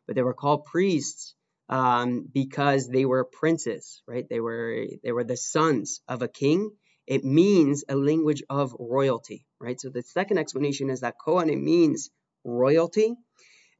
[0.06, 1.34] but they were called priests
[1.70, 4.28] um, because they were princes, right?
[4.28, 6.72] They were they were the sons of a king.
[7.06, 9.80] It means a language of royalty, right?
[9.80, 12.10] So the second explanation is that Kohanim means
[12.44, 13.14] royalty.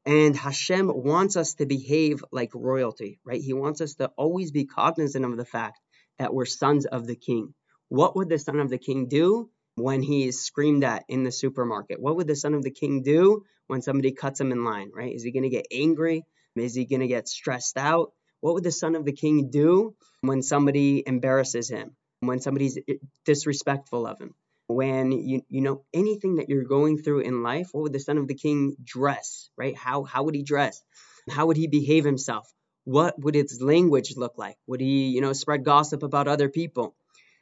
[0.05, 3.41] And Hashem wants us to behave like royalty, right?
[3.41, 5.79] He wants us to always be cognizant of the fact
[6.19, 7.53] that we're sons of the king.
[7.89, 11.31] What would the son of the king do when he is screamed at in the
[11.31, 11.99] supermarket?
[11.99, 15.13] What would the son of the king do when somebody cuts him in line, right?
[15.13, 16.23] Is he going to get angry?
[16.55, 18.11] Is he going to get stressed out?
[18.41, 21.95] What would the son of the king do when somebody embarrasses him?
[22.19, 22.77] When somebody's
[23.25, 24.35] disrespectful of him?
[24.67, 28.17] When you you know anything that you're going through in life, what would the son
[28.17, 29.75] of the king dress, right?
[29.75, 30.81] How how would he dress?
[31.29, 32.51] How would he behave himself?
[32.83, 34.57] What would his language look like?
[34.67, 36.95] Would he, you know, spread gossip about other people?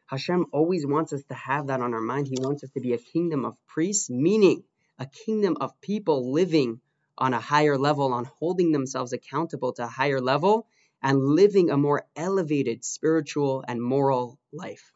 [0.05, 2.27] Hashem always wants us to have that on our mind.
[2.27, 4.63] He wants us to be a kingdom of priests, meaning
[4.99, 6.81] a kingdom of people living
[7.17, 10.67] on a higher level, on holding themselves accountable to a higher level,
[11.01, 14.91] and living a more elevated spiritual and moral life.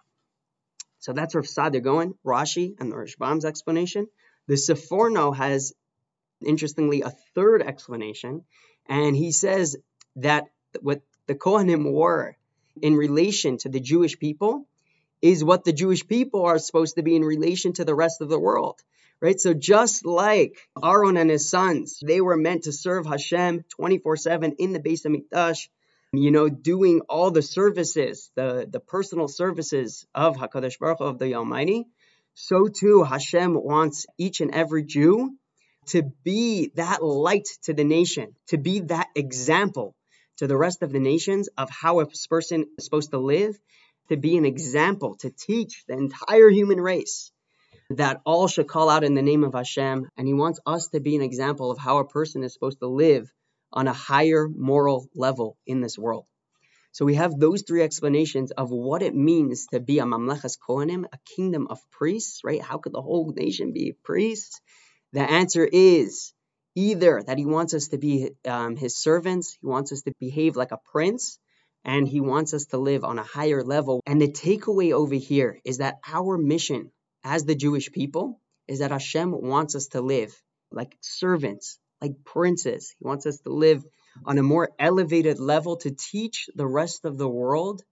[1.08, 4.10] So that's Rav Saadia Gaon, Rashi, and the Rashbam's explanation.
[4.48, 5.72] The Seforno has,
[6.46, 8.44] interestingly, a third explanation,
[8.90, 9.78] and he says
[10.18, 10.48] that
[10.82, 12.36] what the Kohanim were
[12.82, 14.68] in relation to the Jewish people
[15.22, 18.28] is what the Jewish people are supposed to be in relation to the rest of
[18.28, 18.82] the world.
[19.22, 19.40] Right?
[19.40, 24.74] So just like Aaron and his sons, they were meant to serve Hashem 24-7 in
[24.74, 25.70] the Beis Hamikdash,
[26.14, 31.20] you know, doing all the services, the, the personal services of HaKadosh Baruch Hu, of
[31.20, 31.86] the Almighty.
[32.34, 35.36] So too, Hashem wants each and every Jew
[35.88, 39.96] to be that light to the nation, to be that example
[40.38, 43.58] to the rest of the nations of how a person is supposed to live,
[44.10, 47.32] to be an example, to teach the entire human race
[47.90, 50.10] that all should call out in the name of Hashem.
[50.18, 52.88] And He wants us to be an example of how a person is supposed to
[52.88, 53.32] live
[53.72, 56.26] on a higher moral level in this world.
[56.92, 61.06] So we have those three explanations of what it means to be a Mamlechas Kohanim,
[61.06, 62.62] a kingdom of priests, right?
[62.62, 64.60] How could the whole nation be priests?
[65.14, 66.34] The answer is
[66.76, 70.56] either that he wants us to be um, his servants, he wants us to behave
[70.56, 71.40] like a prince,
[71.84, 74.02] and he wants us to live on a higher level.
[74.06, 76.92] And the takeaway over here is that our mission
[77.24, 80.36] as the Jewish people is that Hashem wants us to live
[80.72, 82.94] like servants, like princes.
[83.00, 83.84] He wants us to live
[84.26, 87.84] on a more elevated level to teach the rest of the world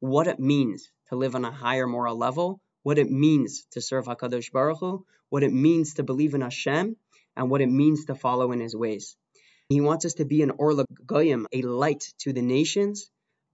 [0.00, 4.06] what it means to live on a higher moral level, what it means to serve
[4.06, 6.96] HaKadosh Baruch Hu, what it means to believe in Hashem,
[7.36, 9.16] and what it means to follow in his ways.
[9.68, 13.10] He wants us to be an Or LaGoyim, a light to the nations,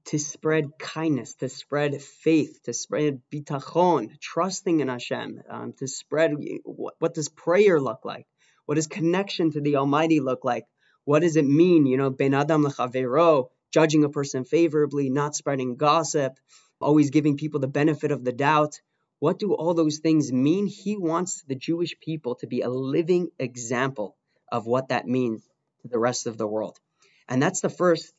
[0.07, 6.35] to spread kindness, to spread faith, to spread bitachon, trusting in Hashem, um, to spread
[6.64, 8.27] what, what does prayer look like?
[8.70, 10.64] What does connection to the Almighty look like?
[11.04, 15.74] What does it mean, you know, ben adam lechavero, judging a person favorably, not spreading
[15.74, 16.38] gossip,
[16.80, 18.80] always giving people the benefit of the doubt?
[19.18, 20.68] What do all those things mean?
[20.68, 24.14] He wants the Jewish people to be a living example
[24.52, 25.42] of what that means
[25.83, 26.78] to the rest of the world.
[27.28, 28.14] And that's the first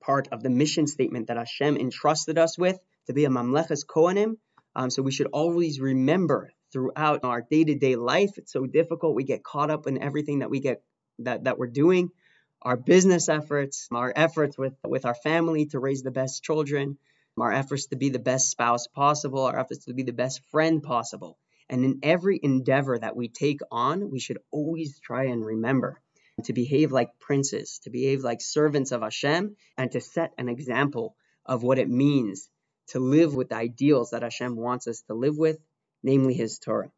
[0.00, 4.36] part of the mission statement that Hashem entrusted us with to be a Mamlechas Kohanim.
[4.76, 8.36] Um, so we should always remember throughout our day-to-day life.
[8.36, 9.14] It's so difficult.
[9.14, 10.82] We get caught up in everything that we get
[11.20, 12.10] that, that we're doing,
[12.60, 16.98] our business efforts, our efforts with, with our family to raise the best children,
[17.38, 20.82] our efforts to be the best spouse possible, our efforts to be the best friend
[20.82, 21.38] possible.
[21.70, 26.00] And in every endeavor that we take on, we should always try and remember
[26.44, 31.14] to behave like princes, to behave like servants of Hashem, and to set an example
[31.46, 32.50] of what it means
[32.88, 35.58] to live with the ideals that Hashem wants us to live with,
[36.04, 36.92] namely His Torah.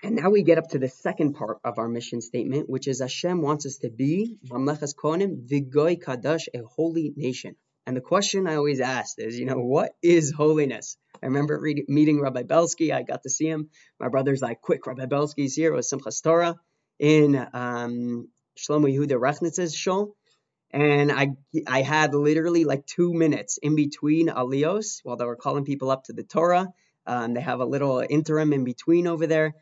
[0.00, 3.00] And now we get up to the second part of our mission statement, which is
[3.00, 7.56] Hashem wants us to be Mamlechas Kohanim, Vigoy Kadosh, a holy nation.
[7.84, 10.96] And the question I always ask is, you know, what is holiness?
[11.20, 12.92] I remember meeting Rabbi Belsky.
[12.92, 13.70] I got to see him.
[13.98, 16.54] My brother's like, quick, Rabbi Belsky's here with Simchas Torah.
[16.98, 20.14] in um, Shlomo Yehuda Rechnitz's show,
[20.70, 21.30] and I
[21.66, 26.04] I had literally like two minutes in between aliyos while they were calling people up
[26.04, 26.68] to the Torah.
[27.06, 29.54] Um, they have a little interim in between over there.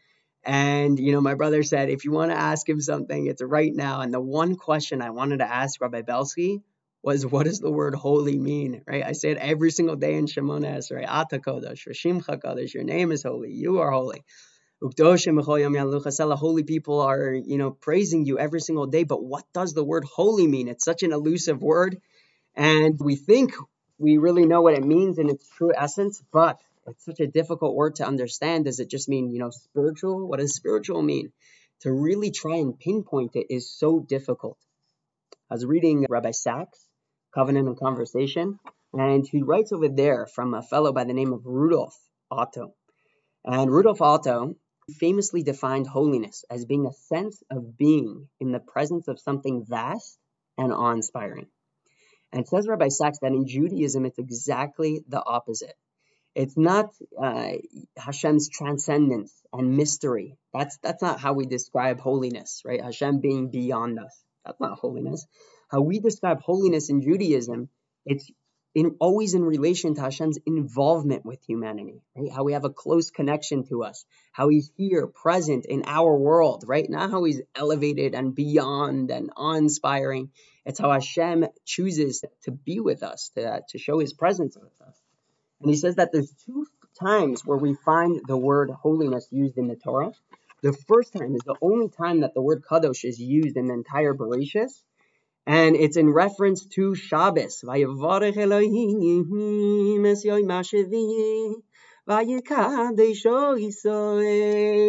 [0.42, 3.72] And, you know, my brother said, if you want to ask him something, it's right
[3.74, 4.00] now.
[4.00, 6.62] And the one question I wanted to ask Rabbi Belsky
[7.02, 9.04] was, what does the word holy mean, right?
[9.04, 13.52] I say it every single day in Shemona Esrei, Ata Kodesh, your name is holy,
[13.52, 14.24] you are holy.
[14.82, 19.04] Holy people are, you know, praising you every single day.
[19.04, 20.68] But what does the word holy mean?
[20.68, 22.00] It's such an elusive word.
[22.54, 23.54] And we think
[23.98, 27.74] we really know what it means in its true essence, but it's such a difficult
[27.74, 28.66] word to understand.
[28.66, 30.28] Does it just mean, you know, spiritual?
[30.28, 31.32] What does spiritual mean?
[31.80, 34.58] To really try and pinpoint it is so difficult.
[35.50, 36.78] I was reading Rabbi Sacks,
[37.34, 38.58] Covenant and Conversation,
[38.92, 41.96] and he writes over there from a fellow by the name of Rudolf
[42.30, 42.74] Otto.
[43.44, 44.56] And Rudolf Otto
[44.94, 50.18] famously defined holiness as being a sense of being in the presence of something vast
[50.56, 51.46] and awe inspiring.
[52.32, 55.74] And says Rabbi Sacks that in Judaism it's exactly the opposite.
[56.34, 57.52] It's not uh,
[57.96, 60.36] Hashem's transcendence and mystery.
[60.52, 62.82] That's that's not how we describe holiness, right?
[62.82, 64.22] Hashem being beyond us.
[64.44, 65.26] That's not holiness.
[65.70, 67.70] How we describe holiness in Judaism,
[68.04, 68.30] it's
[68.76, 72.30] in, always in relation to Hashem's involvement with humanity, right?
[72.30, 76.62] How we have a close connection to us, how He's here, present in our world,
[76.66, 76.88] right?
[76.88, 80.30] Not how He's elevated and beyond and awe-inspiring.
[80.66, 84.94] It's how Hashem chooses to be with us, to, to show His presence with us.
[85.62, 86.66] And he says that there's two
[87.00, 90.12] times where we find the word holiness used in the Torah.
[90.62, 93.74] The first time is the only time that the word kadosh is used in the
[93.74, 94.70] entire Bereshit,
[95.46, 97.62] and it's in reference to Shabbos.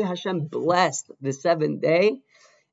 [0.04, 2.22] Hashem blessed the seventh day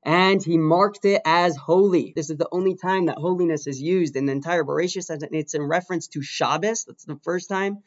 [0.03, 2.13] and he marked it as holy.
[2.15, 5.55] This is the only time that holiness is used in the entire Bereshit, and it's
[5.55, 6.85] in reference to Shabbos.
[6.85, 7.79] That's the first time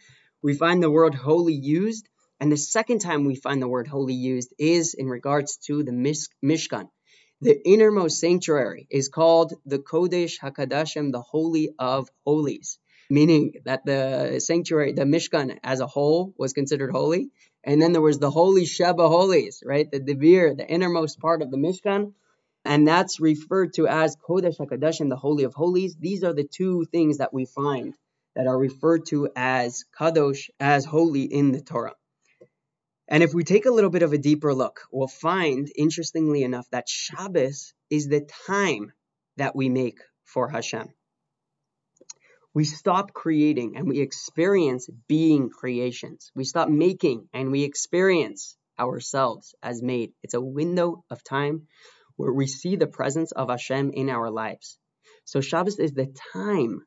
[0.43, 2.09] we find the word holy used.
[2.41, 5.93] And the second time we find the word holy used is in regards to the
[6.45, 6.89] Mishkan.
[7.41, 14.41] The innermost sanctuary is called the Kodesh HaKadashim, the Holy of Holies, meaning that the
[14.41, 17.31] sanctuary, the Mishkan as a whole, was considered holy.
[17.63, 19.89] And then there was the Holy Sheba Holies, right?
[19.89, 22.13] The Devir, the innermost part of the Mishkan.
[22.65, 25.95] And that's referred to as Kodesh HaKadoshim, the Holy of Holies.
[25.95, 27.95] These are the two things that we find
[28.35, 31.95] that are referred to as Kadosh, as holy in the Torah.
[33.09, 36.69] And if we take a little bit of a deeper look, we'll find, interestingly enough,
[36.71, 38.93] that Shabbos is the time
[39.37, 40.93] that we make for Hashem
[42.59, 46.33] we stop creating and we experience being creations.
[46.35, 50.13] We stop making and we experience ourselves as made.
[50.25, 51.69] It's a window of time
[52.17, 54.77] where we see the presence of Hashem in our lives.
[55.25, 56.85] So Shabbos is the time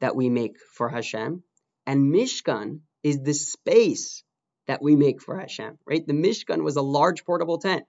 [0.00, 1.42] that we make for Hashem,
[1.84, 4.22] and Mishkan is the space
[4.68, 6.06] that we make for Hashem, right?
[6.06, 7.84] The Mishkan was a large portable tent.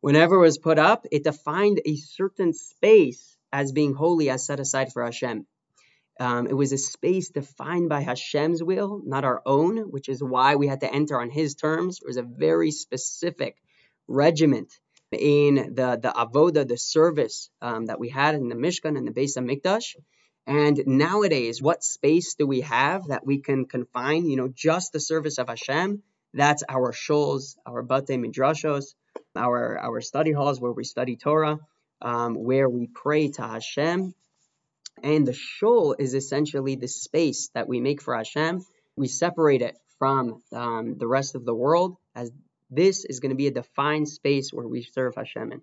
[0.00, 4.60] Whenever it was put up, it defined a certain space as being holy, as set
[4.60, 5.46] aside for Hashem.
[6.20, 10.56] Um, it was a space defined by Hashem's will, not our own, which is why
[10.56, 11.98] we had to enter on His terms.
[12.00, 13.56] It was a very specific
[14.06, 14.78] regiment
[15.10, 19.12] in the the avoda, the service um, that we had in the Mishkan and the
[19.12, 19.96] Beis Hamikdash.
[20.46, 24.26] And nowadays, what space do we have that we can confine?
[24.26, 26.02] You know, just the service of Hashem.
[26.32, 28.94] That's our shuls, our bate midrashos,
[29.36, 31.58] our our study halls where we study Torah,
[32.00, 34.14] um, where we pray to Hashem
[35.02, 38.64] and the shul is essentially the space that we make for Hashem.
[38.96, 42.30] We separate it from um, the rest of the world as
[42.70, 45.62] this is going to be a defined space where we serve Hashem in.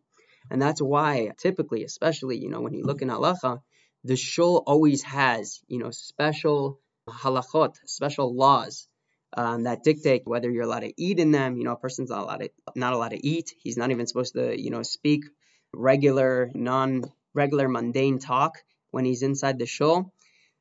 [0.49, 3.61] And that's why typically, especially, you know, when you look in halacha,
[4.07, 8.87] the shul always has, you know, special halachot, special laws
[9.35, 11.57] um, that dictate whether you're allowed to eat in them.
[11.57, 13.53] You know, a person's not allowed to not allowed to eat.
[13.61, 15.25] He's not even supposed to, you know, speak
[15.73, 18.57] regular, non-regular, mundane talk
[18.91, 20.13] when he's inside the shul.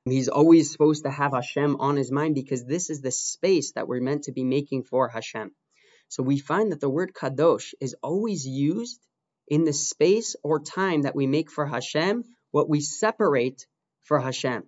[0.05, 3.89] He's always supposed to have Hashem on his mind because this is the space that
[3.89, 5.53] we're meant to be making for Hashem.
[6.09, 9.01] So we find that the word kadosh is always used
[9.49, 13.67] in the space or time that we make for Hashem, what we separate
[14.03, 14.65] for Hashem.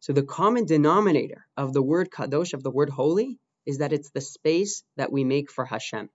[0.00, 4.10] So the common denominator of the word kadosh, of the word holy, is that it's
[4.10, 6.08] the space that we make for Hashem.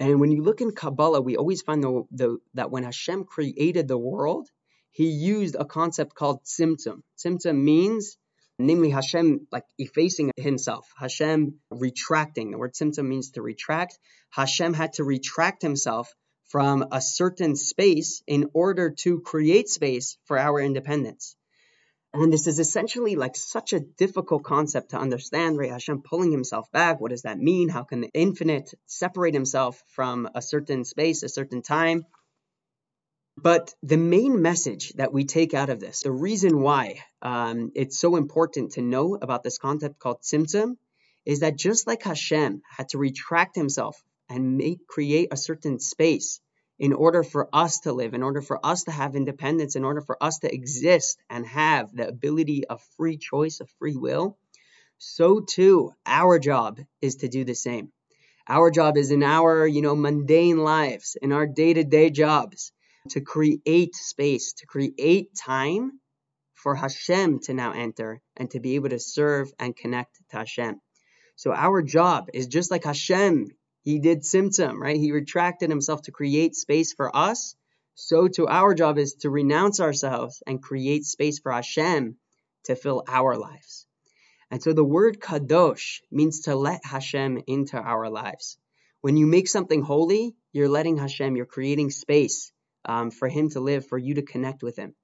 [0.00, 3.86] And when you look in Kabbalah, we always find the, the, that when Hashem created
[3.86, 4.48] the world,
[4.90, 7.02] he used a concept called tzimtzum.
[7.18, 8.16] Tzimtzum means,
[8.58, 12.50] namely Hashem like effacing himself, Hashem retracting.
[12.50, 13.98] The word tzimtzum means to retract.
[14.30, 16.12] Hashem had to retract himself
[16.52, 21.34] from a certain space in order to create space for our independence.
[22.12, 25.70] And this is essentially like such a difficult concept to understand, right?
[25.70, 27.00] Hashem pulling himself back.
[27.00, 27.70] What does that mean?
[27.70, 32.04] How can the infinite separate himself from a certain space, a certain time?
[33.38, 37.98] But the main message that we take out of this, the reason why um, it's
[37.98, 40.76] so important to know about this concept called tzimtzum,
[41.24, 43.96] is that just like Hashem had to retract himself
[44.28, 46.41] and make create a certain space
[46.82, 50.00] in order for us to live, in order for us to have independence, in order
[50.00, 54.36] for us to exist and have the ability of free choice, of free will,
[54.98, 57.92] so too our job is to do the same.
[58.48, 62.72] Our job is in our, you know, mundane lives, in our day-to-day jobs,
[63.10, 66.00] to create space, to create time
[66.54, 70.80] for Hashem to now enter and to be able to serve and connect to Hashem.
[71.36, 73.50] So our job is just like Hashem
[73.82, 74.96] he did tzimtzum, right?
[74.96, 77.56] He retracted himself to create space for us.
[77.94, 82.16] So to our job is to renounce ourselves and create space for Hashem
[82.64, 83.86] to fill our lives.
[84.50, 88.56] And so the word kadosh means to let Hashem into our lives.
[89.00, 92.52] When you make something holy, you're letting Hashem, you're creating space
[92.84, 94.94] um, for Him to live, for you to connect with Him,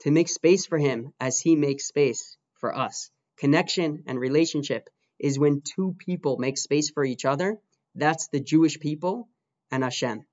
[0.00, 3.10] to make space for Him as He makes space for us.
[3.38, 7.58] Connection and relationship is when two people make space for each other
[7.96, 9.28] that's the Jewish people
[9.70, 10.24] and Hashem.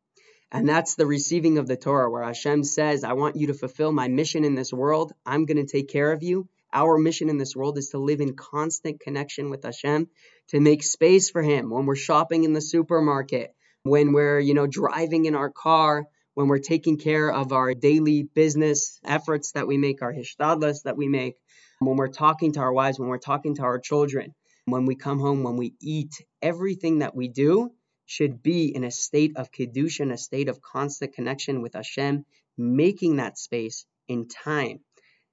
[0.52, 3.92] And that's the receiving of the Torah, where Hashem says, I want you to fulfill
[3.92, 5.12] my mission in this world.
[5.26, 6.48] I'm going to take care of you.
[6.72, 10.10] Our mission in this world is to live in constant connection with Hashem,
[10.50, 14.68] to make space for Him when we're shopping in the supermarket, when we're, you know,
[14.68, 16.06] driving in our car,
[16.36, 20.98] when we're taking care of our daily business efforts that we make, our hishtadlas that
[20.98, 21.36] we make,
[21.80, 24.34] when we're talking to our wives, when we're talking to our children
[24.66, 27.72] when we come home, when we eat, everything that we do
[28.06, 32.26] should be in a state of kedusha, a state of constant connection with Hashem,
[32.58, 34.80] making that space in time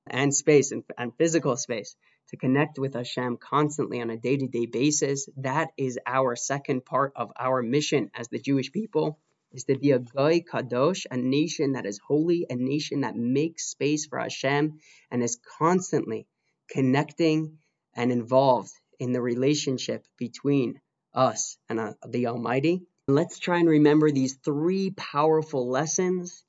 [0.06, 1.94] and space and, and physical space
[2.28, 5.28] to connect with Hashem constantly on a day to day basis.
[5.36, 9.18] That is our second part of our mission as the Jewish people.
[9.52, 13.66] Is to be a goy kadosh, a nation that is holy, a nation that makes
[13.66, 14.78] space for Hashem
[15.10, 16.28] and is constantly
[16.68, 17.58] connecting
[17.96, 18.70] and involved
[19.00, 20.80] in the relationship between
[21.12, 22.82] us and uh, the Almighty.
[23.08, 26.44] Let's try and remember these three powerful lessons.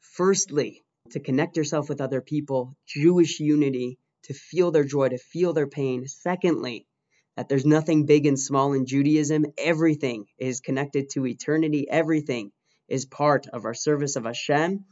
[0.00, 5.52] Firstly, to connect yourself with other people, Jewish unity, to feel their joy, to feel
[5.52, 6.08] their pain.
[6.08, 6.86] Secondly,
[7.36, 9.46] that there's nothing big and small in Judaism.
[9.56, 11.88] Everything is connected to eternity.
[11.88, 12.52] Everything
[12.88, 14.84] is part of our service of Hashem.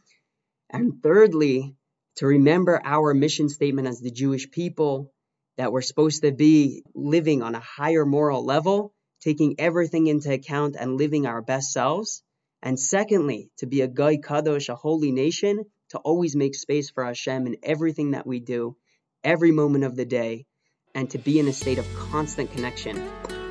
[0.71, 1.75] And thirdly,
[2.17, 5.13] to remember our mission statement as the Jewish people
[5.61, 10.75] that we're supposed to be living on a higher moral level, taking everything into account
[10.75, 12.23] and living our best selves.
[12.63, 17.05] And secondly, to be a Goy Kadosh, a holy nation, to always make space for
[17.05, 18.75] Hashem in everything that we do,
[19.23, 20.47] every moment of the day,
[20.95, 22.97] and to be in a state of constant connection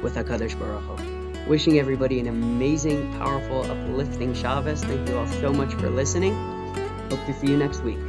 [0.01, 1.47] with HaKadosh Baruch Hu.
[1.47, 4.83] Wishing everybody an amazing, powerful, uplifting Shabbos.
[4.83, 6.33] Thank you all so much for listening.
[7.11, 8.08] Hope to see you next week.